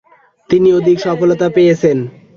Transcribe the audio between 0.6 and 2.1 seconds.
অধিক সফলতা পেয়েছেন।